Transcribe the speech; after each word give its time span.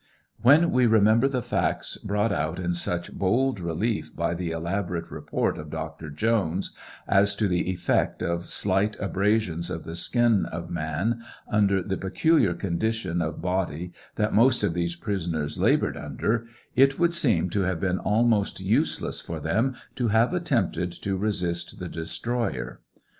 When 0.41 0.71
we 0.71 0.87
remember 0.87 1.27
the 1.27 1.43
facts 1.43 1.95
brought 1.97 2.31
out 2.31 2.57
in 2.59 2.73
such 2.73 3.13
bold 3.13 3.59
relief 3.59 4.15
by 4.15 4.33
the 4.33 4.49
elaborate 4.49 5.11
report 5.11 5.59
of 5.59 5.69
Dr. 5.69 6.09
Jones, 6.09 6.71
as 7.07 7.35
to 7.35 7.47
the 7.47 7.69
effect 7.69 8.23
of 8.23 8.47
slight 8.47 8.97
abrasions 8.99 9.69
of 9.69 9.83
the 9.83 9.95
skin 9.95 10.47
of 10.47 10.71
man 10.71 11.21
under 11.47 11.83
the 11.83 11.97
peculiar 11.97 12.55
condition 12.55 13.21
of 13.21 13.43
body, 13.43 13.93
that 14.15 14.33
most 14.33 14.63
of 14.63 14.73
these 14.73 14.95
prisoners 14.95 15.59
labored 15.59 15.97
under, 15.97 16.47
it 16.75 16.97
would 16.97 17.13
seem 17.13 17.51
to 17.51 17.61
have 17.61 17.79
been 17.79 17.99
almost 17.99 18.59
useless 18.59 19.21
for 19.21 19.39
them 19.39 19.75
to 19.97 20.07
have 20.07 20.33
attempted 20.33 20.91
to 20.93 21.15
resist 21.15 21.77
the 21.77 21.87
destroyer. 21.87 22.81